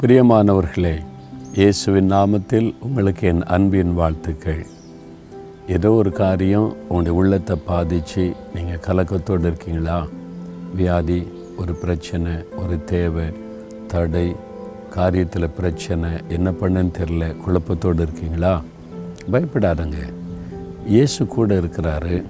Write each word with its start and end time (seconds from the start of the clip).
பிரியமானவர்களே 0.00 0.98
இயேசுவின் 1.54 2.12
நாமத்தில் 2.12 2.74
உங்களுக்கு 2.80 3.28
என் 3.28 3.42
அன்பின் 3.42 3.94
வாழ்த்துக்கள். 3.94 4.66
ஏதோ 5.68 5.90
ஒரு 5.90 6.12
காரியம் 6.12 6.76
உங்களுடைய 6.80 7.18
உள்ளத்தை 7.18 7.56
பாதித்து 7.56 8.32
நீங்கள் 8.54 8.80
கலக்கத்தோடு 8.86 9.38
இருக்கீங்களா? 9.38 10.06
வியாதி 10.74 11.28
ஒரு 11.58 11.74
பிரச்சனை 11.74 12.32
ஒரு 12.56 12.84
தேவை 12.84 13.24
தடை 13.86 14.36
காரியத்தில் 14.96 15.54
பிரச்சனை 15.56 16.10
என்ன 16.28 16.50
பண்ணுன்னு 16.50 16.92
தெரில 16.98 17.36
குழப்பத்தோடு 17.46 18.00
இருக்கீங்களா? 18.00 18.62
பயப்படாதங்க. 19.32 20.12
இயேசு 20.86 21.26
கூட 21.26 21.54
இருக்கிறாரு. 21.54 22.24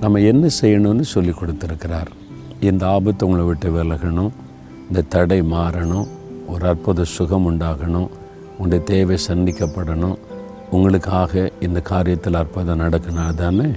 நம்ம 0.00 0.18
என்ன 0.18 0.48
செய்யணும்னு 0.60 1.00
சொல்லி 1.00 1.30
கொடுத்துருக்கிறார். 1.30 2.06
இந்த 2.60 2.86
ஆபத்து 2.86 3.26
உங்களை 3.26 3.46
விட்டு 3.46 3.70
விலகணும். 3.70 4.30
இந்த 4.88 5.02
தடை 5.02 5.40
மாறணும். 5.40 6.08
ஒரு 6.48 6.66
அற்புத 6.68 7.04
சுகம் 7.04 7.46
உண்டாகணும். 7.50 8.08
உங்களுடைய 8.58 8.84
தேவை 8.84 9.16
சந்திக்கப்படணும். 9.28 10.16
உங்களுக்காக 10.70 11.50
இந்த 11.60 11.82
காரியத்தில் 11.90 12.40
அற்புதம் 12.42 12.80
நடக்கணும். 12.80 13.34
தானே 13.34 13.68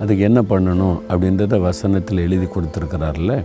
அதுக்கு 0.00 0.22
என்ன 0.28 0.42
பண்ணணும் 0.42 0.96
அப்படின்றத 1.08 1.60
வசனத்தில் 1.60 2.24
எழுதி 2.26 2.46
கொடுத்துருக்கிறார்ல. 2.46 3.44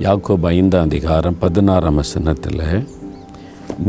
யாக்கோப் 0.00 0.46
ஐந்தாம் 0.46 0.88
அதிகாரம் 0.88 1.38
பதினாறாம் 1.38 1.94
வசனத்தில் 1.94 2.64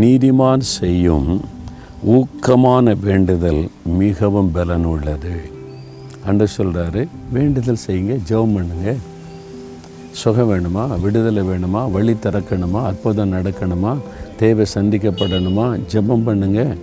நீதிமான் 0.02 0.60
செய்யும் 0.60 1.30
ஊக்கமான 2.16 2.94
வேண்டுதல் 3.00 3.64
மிகவும் 4.02 4.52
பலன் 4.52 4.86
உள்ளது 4.86 5.36
அன்று 6.26 6.48
சொல்கிறாரு 6.58 7.08
வேண்டுதல் 7.32 7.84
செய்யுங்க 7.88 8.16
ஜெபம் 8.30 8.56
பண்ணுங்கள் 8.56 9.02
சுகம் 10.12 10.52
வேணுமா? 10.52 11.00
விடுதலை 11.00 11.44
வேணுமா? 11.44 11.92
வழி 11.92 12.14
திறக்கணுமா? 12.14 12.84
அற்புதம் 12.84 13.34
நடக்கணுமா? 13.34 13.98
தேவை 14.38 14.66
சந்திக்கப்படணுமா? 14.74 15.80
ஜெபம் 15.92 16.28
பண்ணுங்கள் 16.28 16.78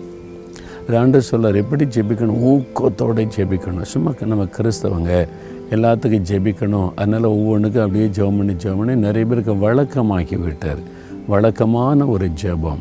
ஆண்டு 0.96 1.22
சொல்லார் 1.22 1.54
எப்படி 1.54 1.84
ஜெபிக்கணும்? 1.84 2.42
ஊக்கத்தோடு 2.44 3.28
ஜெபிக்கணும். 3.36 3.82
சும்மா 3.82 4.12
நம்ம 4.20 4.44
கிறிஸ்தவங்க 4.44 5.28
எல்லாத்துக்கும் 5.70 6.22
ஜெபிக்கணும். 6.30 6.90
அதனால் 6.96 7.24
ஒவ்வொன்றுக்கும் 7.24 7.82
அப்படியே 7.82 8.06
ஜெபம் 8.06 8.36
பண்ணி 8.36 8.52
ஜெபம் 8.52 8.76
பண்ணி 8.76 8.94
நிறைய 8.94 9.26
பேருக்கு 9.26 9.52
வழக்கமாக்கி 9.52 10.38
விட்டார். 10.38 10.78
வழக்கமான 11.26 12.06
ஒரு 12.06 12.30
ஜெபம். 12.42 12.78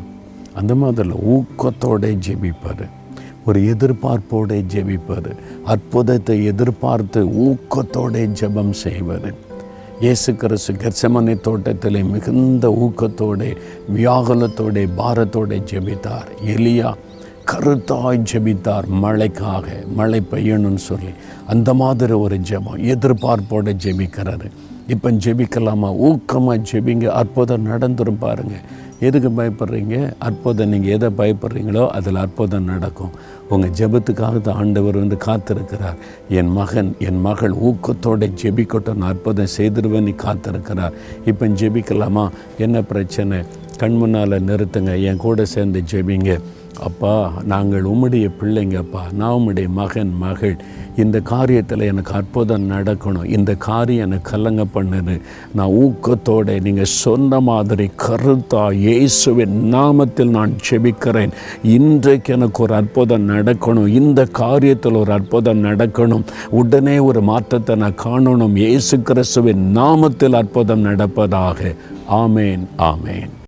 அந்த 0.54 0.74
மாதிரி 0.74 1.08
ஊக்கத்தோடு 1.08 2.18
ஜெபிப்பார். 2.28 2.88
ஒரு 3.46 3.60
எதிர்பார்ப்போடு 3.60 4.64
ஜெபிப்பார். 4.74 5.36
அற்புதத்தை 5.64 6.44
எதிர்பார்த்து 6.44 7.24
ஊக்கத்தோடு 7.24 8.30
ஜெபம் 8.40 8.70
செய்வார். 8.70 9.46
இயேசு 10.00 10.34
கிறிஸ்து 10.34 10.72
கெர்சமனை 10.72 11.40
தோட்டத்தில் 11.40 12.04
மிகுந்த 12.04 12.68
ஊக்கத்தோடு 12.84 13.56
வியாகுலத்தோட 13.96 14.88
பாரத்தோடு 14.96 15.56
ஜெபித்தார். 15.70 16.28
எலியா 16.46 16.90
கருத்தாய் 17.50 18.18
ஜெபித்தார் 18.30 18.86
மழைக்காக 19.02 19.66
மழை 19.98 20.22
பெய்யணும்னு 20.32 20.82
சொல்லி. 20.88 21.12
அந்த 21.46 21.74
மாதிரி 21.74 22.12
ஒரு 22.12 22.36
ஜெபம் 22.48 22.82
எதிர்பார்ப்போட 22.94 23.72
ஜெபிக்கிறாரு 23.84 24.48
இப்போ 24.86 25.10
ஜெபிக்கலாமா? 25.10 25.88
ஊக்கமாக 26.08 26.58
ஜெபிங்க. 26.70 27.06
அற்புதம் 27.20 27.66
நடந்துரும் 27.66 28.18
பாருங்கள் 28.18 28.66
எதுக்கு 29.00 29.30
பயப்படுறீங்க? 29.30 30.12
அற்புதம் 30.18 30.68
நீங்கள் 30.68 30.92
எதை 30.96 31.08
பயப்படுறீங்களோ 31.20 31.88
அதில் 31.88 32.14
அற்புதம் 32.14 32.64
நடக்கும். 32.64 33.10
உங்கள் 33.48 33.74
ஜெபத்துக்காக 33.78 34.40
தான் 34.40 34.54
ஆண்டவர் 34.54 34.96
வந்து 34.96 35.18
காத்திருக்கிறார். 35.26 35.98
என் 36.28 36.52
மகன் 36.52 36.94
என் 36.98 37.20
மகள் 37.20 37.54
ஊக்கத்தோட 37.68 38.30
ஜெபிக்கட்டும். 38.42 38.94
நான் 38.94 39.08
அற்புதம் 39.08 39.54
செய்திருவேன்னு 39.56 40.14
காத்திருக்கிறார் 40.26 40.92
இப்போ 41.24 41.48
ஜெபிக்கலாமா? 41.48 42.30
என்ன 42.58 42.82
பிரச்சனை? 42.82 43.40
கண் 43.76 43.96
முன்னால் 43.96 44.44
நிறுத்துங்க. 44.50 45.02
என் 45.02 45.16
கூட 45.16 45.44
சேர்ந்து 45.44 45.82
ஜெபிங்க. 45.90 46.40
அப்பா 46.80 47.32
நாங்கள் 47.44 47.82
உம்முடைய 47.82 48.26
பிள்ளைங்கப்பா 48.40 49.12
நான் 49.12 49.32
உம்முடைய 49.32 49.68
மகன் 49.68 50.12
மகள். 50.18 50.56
இந்த 50.96 51.20
காரியத்தில் 51.30 51.84
எனக்கு 51.86 52.12
அற்புதம் 52.12 52.70
நடக்கணும். 52.70 53.24
இந்த 53.24 53.54
காரியம் 53.54 54.06
எனக்கு 54.06 54.30
கலங்க 54.30 54.64
பண்ணுது. 54.74 55.20
நான் 55.54 55.68
ஊக்கத்தோடு 55.68 56.60
நீங்கள் 56.60 56.84
சொன்ன 56.84 57.40
மாதிரி 57.40 57.90
கருத்தா 57.96 58.72
இயேசுவின் 58.72 59.74
நாமத்தில் 59.74 60.28
நான் 60.28 60.52
செபிக்கிறேன் 60.70 61.32
இன்றைக்கு 61.62 62.34
எனக்கு 62.34 62.62
ஒரு 62.62 62.74
அற்புதம் 62.74 63.28
நடக்கணும். 63.28 63.86
இந்த 63.86 64.26
காரியத்தில் 64.38 64.96
ஒரு 64.96 65.12
அற்புதம் 65.12 65.64
நடக்கணும். 65.64 66.24
உடனே 66.50 66.98
ஒரு 66.98 67.22
மாற்றத்தை 67.22 67.76
நான் 67.76 68.00
காணணும். 68.04 68.56
இயேசு 68.56 69.02
கிறிஸ்துவின் 69.02 69.76
நாமத்தில் 69.76 70.32
அற்புதம் 70.32 70.84
நடப்பதாக. 70.84 71.74
ஆமேன் 72.10 72.64
ஆமேன். 72.78 73.30